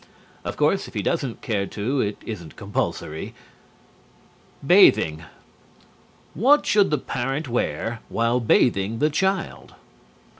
Of 0.43 0.57
course, 0.57 0.87
if 0.87 0.95
he 0.95 1.03
doesn't 1.03 1.41
care 1.43 1.67
to 1.67 2.01
it 2.01 2.17
isn't 2.25 2.55
compulsory. 2.55 3.35
BATHING 4.63 5.25
_What 6.35 6.65
should 6.65 6.89
the 6.89 6.97
parent 6.97 7.47
wear 7.47 7.99
while 8.09 8.39
bathing 8.39 8.97
the 8.97 9.11
child? 9.11 9.75